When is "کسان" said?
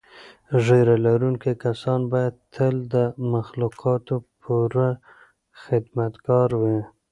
1.63-1.99